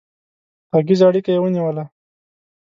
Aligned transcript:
غږيزه 0.71 1.05
اړيکه 1.09 1.31
يې 1.33 1.39
ونيوله 1.41 1.85